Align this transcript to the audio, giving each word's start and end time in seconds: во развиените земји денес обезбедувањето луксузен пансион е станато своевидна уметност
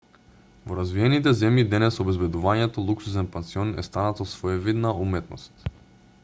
во 0.69 0.77
развиените 0.77 1.33
земји 1.41 1.65
денес 1.73 1.99
обезбедувањето 2.05 2.85
луксузен 2.87 3.29
пансион 3.37 3.75
е 3.83 3.87
станато 3.89 4.27
своевидна 4.33 4.97
уметност 5.07 5.71